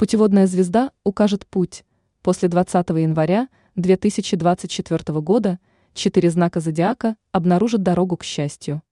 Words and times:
Путеводная 0.00 0.46
звезда 0.46 0.92
укажет 1.04 1.46
путь. 1.46 1.84
После 2.22 2.48
20 2.48 2.88
января 2.88 3.50
2024 3.74 5.20
года 5.20 5.60
четыре 5.92 6.30
знака 6.30 6.60
зодиака 6.60 7.18
обнаружат 7.32 7.82
дорогу 7.82 8.16
к 8.16 8.24
счастью. 8.24 8.82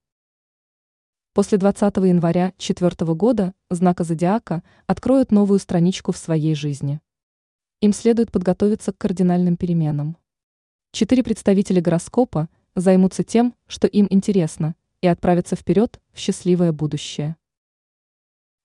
После 1.32 1.56
20 1.56 1.96
января 1.96 2.52
4 2.58 3.14
года 3.14 3.54
знака 3.70 4.04
зодиака 4.04 4.62
откроют 4.86 5.32
новую 5.32 5.58
страничку 5.60 6.12
в 6.12 6.18
своей 6.18 6.54
жизни. 6.54 7.00
Им 7.80 7.94
следует 7.94 8.30
подготовиться 8.30 8.92
к 8.92 8.98
кардинальным 8.98 9.56
переменам. 9.56 10.18
Четыре 10.92 11.22
представителя 11.22 11.80
гороскопа 11.80 12.50
займутся 12.76 13.24
тем, 13.24 13.54
что 13.66 13.86
им 13.86 14.08
интересно, 14.10 14.74
и 15.00 15.06
отправятся 15.06 15.56
вперед 15.56 16.02
в 16.12 16.18
счастливое 16.18 16.72
будущее. 16.72 17.38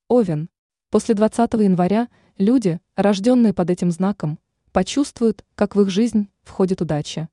Овен. 0.10 0.50
После 0.90 1.16
20 1.16 1.54
января 1.54 2.10
люди, 2.38 2.80
рожденные 2.96 3.54
под 3.54 3.70
этим 3.70 3.92
знаком, 3.92 4.40
почувствуют, 4.72 5.46
как 5.56 5.76
в 5.76 5.82
их 5.82 5.90
жизнь 5.90 6.30
входит 6.42 6.82
удача. 6.82 7.30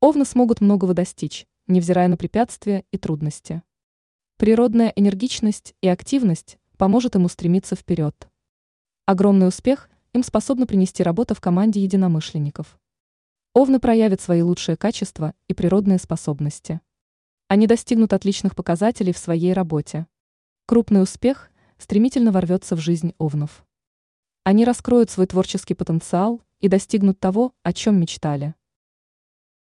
Овны 0.00 0.24
смогут 0.24 0.60
многого 0.60 0.94
достичь, 0.94 1.46
невзирая 1.66 2.08
на 2.08 2.16
препятствия 2.16 2.84
и 2.90 2.98
трудности. 2.98 3.62
Природная 4.36 4.92
энергичность 4.94 5.74
и 5.80 5.88
активность 5.88 6.58
поможет 6.76 7.16
им 7.16 7.24
устремиться 7.24 7.76
вперед. 7.76 8.28
Огромный 9.06 9.48
успех 9.48 9.88
им 10.12 10.22
способна 10.22 10.66
принести 10.66 11.02
работа 11.02 11.34
в 11.34 11.40
команде 11.40 11.80
единомышленников. 11.80 12.78
Овны 13.54 13.80
проявят 13.80 14.20
свои 14.20 14.42
лучшие 14.42 14.76
качества 14.76 15.32
и 15.48 15.54
природные 15.54 15.98
способности. 15.98 16.80
Они 17.48 17.66
достигнут 17.66 18.12
отличных 18.12 18.54
показателей 18.54 19.12
в 19.12 19.18
своей 19.18 19.52
работе. 19.52 20.06
Крупный 20.66 21.02
успех 21.02 21.50
стремительно 21.78 22.32
ворвется 22.32 22.76
в 22.76 22.80
жизнь 22.80 23.14
овнов. 23.18 23.64
Они 24.46 24.64
раскроют 24.64 25.10
свой 25.10 25.26
творческий 25.26 25.74
потенциал 25.74 26.40
и 26.60 26.68
достигнут 26.68 27.18
того, 27.18 27.52
о 27.64 27.72
чем 27.72 27.98
мечтали. 27.98 28.54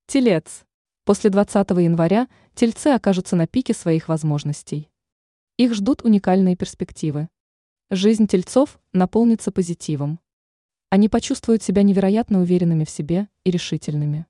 Телец. 0.06 0.64
После 1.06 1.31
20 1.31 1.72
января 1.72 2.28
тельцы 2.53 2.89
окажутся 2.89 3.36
на 3.36 3.48
пике 3.48 3.73
своих 3.73 4.09
возможностей. 4.09 4.92
Их 5.58 5.73
ждут 5.73 6.03
уникальные 6.03 6.56
перспективы. 6.56 7.30
Жизнь 7.89 8.28
тельцов 8.28 8.80
наполнится 8.94 9.52
позитивом. 9.52 10.20
Они 10.92 11.09
почувствуют 11.09 11.64
себя 11.64 11.81
невероятно 11.81 12.39
уверенными 12.39 12.83
в 12.83 12.92
себе 12.92 13.28
и 13.44 13.50
решительными. 13.50 14.28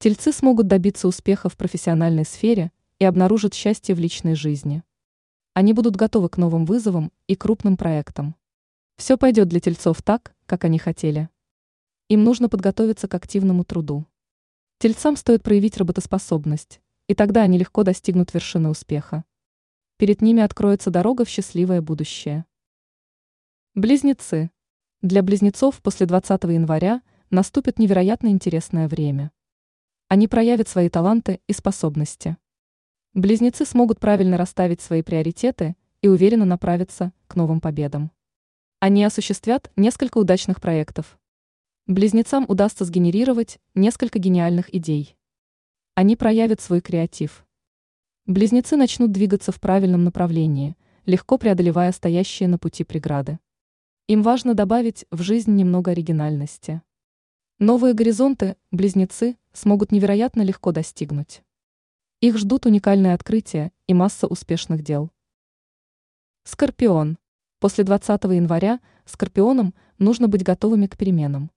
Тельцы 0.00 0.32
смогут 0.32 0.66
добиться 0.66 1.06
успеха 1.06 1.48
в 1.48 1.56
профессиональной 1.56 2.24
сфере 2.24 2.72
и 2.98 3.04
обнаружат 3.04 3.54
счастье 3.54 3.94
в 3.94 4.00
личной 4.00 4.34
жизни. 4.34 4.82
Они 5.54 5.72
будут 5.72 5.94
готовы 5.94 6.28
к 6.30 6.36
новым 6.36 6.64
вызовам 6.64 7.12
и 7.28 7.36
крупным 7.36 7.76
проектам. 7.76 8.34
Все 8.96 9.16
пойдет 9.16 9.48
для 9.48 9.60
тельцов 9.60 10.02
так, 10.02 10.34
как 10.46 10.64
они 10.64 10.78
хотели. 10.78 11.28
Им 12.08 12.24
нужно 12.24 12.48
подготовиться 12.48 13.08
к 13.08 13.14
активному 13.14 13.64
труду. 13.64 14.06
Тельцам 14.78 15.16
стоит 15.16 15.42
проявить 15.42 15.76
работоспособность, 15.76 16.80
и 17.06 17.14
тогда 17.14 17.42
они 17.42 17.58
легко 17.58 17.84
достигнут 17.84 18.34
вершины 18.34 18.68
успеха. 18.68 19.24
Перед 19.96 20.20
ними 20.20 20.42
откроется 20.42 20.90
дорога 20.90 21.24
в 21.24 21.28
счастливое 21.28 21.80
будущее. 21.80 22.44
Близнецы. 23.74 24.50
Для 25.00 25.22
близнецов 25.22 25.80
после 25.80 26.06
20 26.06 26.44
января 26.44 27.02
наступит 27.30 27.78
невероятно 27.78 28.28
интересное 28.28 28.88
время. 28.88 29.32
Они 30.08 30.28
проявят 30.28 30.68
свои 30.68 30.90
таланты 30.90 31.40
и 31.46 31.52
способности. 31.52 32.36
Близнецы 33.14 33.64
смогут 33.64 34.00
правильно 34.00 34.36
расставить 34.36 34.80
свои 34.80 35.02
приоритеты 35.02 35.76
и 36.02 36.08
уверенно 36.08 36.44
направиться 36.44 37.12
к 37.26 37.36
новым 37.36 37.60
победам. 37.60 38.10
Они 38.84 39.04
осуществят 39.04 39.70
несколько 39.76 40.18
удачных 40.18 40.60
проектов. 40.60 41.16
Близнецам 41.86 42.44
удастся 42.48 42.84
сгенерировать 42.84 43.60
несколько 43.76 44.18
гениальных 44.18 44.74
идей. 44.74 45.16
Они 45.94 46.16
проявят 46.16 46.60
свой 46.60 46.80
креатив. 46.80 47.46
Близнецы 48.26 48.74
начнут 48.74 49.12
двигаться 49.12 49.52
в 49.52 49.60
правильном 49.60 50.02
направлении, 50.02 50.76
легко 51.06 51.38
преодолевая 51.38 51.92
стоящие 51.92 52.48
на 52.48 52.58
пути 52.58 52.82
преграды. 52.82 53.38
Им 54.08 54.24
важно 54.24 54.54
добавить 54.54 55.06
в 55.12 55.22
жизнь 55.22 55.54
немного 55.54 55.92
оригинальности. 55.92 56.82
Новые 57.60 57.94
горизонты 57.94 58.56
близнецы 58.72 59.36
смогут 59.52 59.92
невероятно 59.92 60.42
легко 60.42 60.72
достигнуть. 60.72 61.44
Их 62.20 62.36
ждут 62.36 62.66
уникальные 62.66 63.14
открытия 63.14 63.70
и 63.86 63.94
масса 63.94 64.26
успешных 64.26 64.82
дел. 64.82 65.12
Скорпион. 66.42 67.16
После 67.62 67.84
20 67.84 68.24
января 68.24 68.80
скорпионам 69.04 69.72
нужно 70.00 70.26
быть 70.26 70.42
готовыми 70.42 70.88
к 70.88 70.96
переменам. 70.96 71.52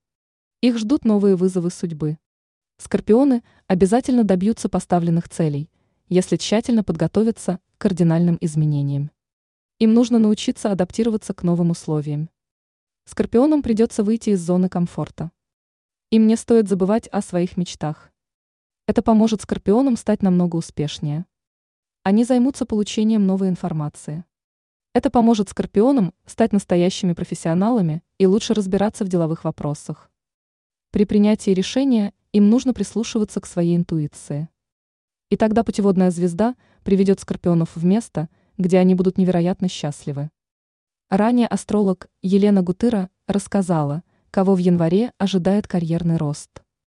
Их 0.62 0.78
ждут 0.78 1.04
новые 1.04 1.36
вызовы 1.36 1.72
судьбы. 1.72 2.20
Скорпионы 2.78 3.42
обязательно 3.66 4.24
добьются 4.24 4.70
поставленных 4.70 5.28
целей, 5.30 5.72
если 6.08 6.36
тщательно 6.36 6.84
подготовятся 6.84 7.60
к 7.76 7.82
кардинальным 7.82 8.38
изменениям. 8.40 9.10
Им 9.80 9.96
нужно 9.96 10.20
научиться 10.20 10.72
адаптироваться 10.72 11.34
к 11.34 11.42
новым 11.42 11.72
условиям. 11.72 12.30
Скорпионам 13.06 13.64
придется 13.64 14.04
выйти 14.04 14.30
из 14.30 14.42
зоны 14.42 14.70
комфорта. 14.70 15.32
Им 16.12 16.28
не 16.28 16.36
стоит 16.36 16.70
забывать 16.70 17.08
о 17.08 17.24
своих 17.24 17.58
мечтах. 17.58 18.12
Это 18.86 19.02
поможет 19.02 19.42
скорпионам 19.42 19.98
стать 19.98 20.22
намного 20.22 20.58
успешнее. 20.58 21.26
Они 22.04 22.24
займутся 22.24 22.68
получением 22.68 23.26
новой 23.26 23.50
информации. 23.50 24.24
Это 24.96 25.10
поможет 25.10 25.50
скорпионам 25.50 26.14
стать 26.26 26.54
настоящими 26.54 27.12
профессионалами 27.12 28.02
и 28.18 28.26
лучше 28.28 28.54
разбираться 28.54 29.04
в 29.04 29.10
деловых 29.10 29.44
вопросах. 29.44 30.10
При 30.92 31.04
принятии 31.04 31.52
решения 31.52 32.14
им 32.32 32.50
нужно 32.50 32.74
прислушиваться 32.74 33.42
к 33.42 33.46
своей 33.46 33.76
интуиции. 33.76 34.48
И 35.30 35.36
тогда 35.36 35.66
путеводная 35.66 36.12
звезда 36.12 36.56
приведет 36.86 37.20
скорпионов 37.20 37.76
в 37.76 37.84
место, 37.84 38.30
где 38.58 38.78
они 38.78 38.96
будут 38.96 39.18
невероятно 39.18 39.68
счастливы. 39.68 40.30
Ранее 41.10 41.48
астролог 41.48 42.08
Елена 42.22 42.62
Гутыра 42.62 43.10
рассказала, 43.28 44.02
кого 44.32 44.56
в 44.56 44.60
январе 44.60 45.12
ожидает 45.18 45.68
карьерный 45.68 46.16
рост. 46.16 46.64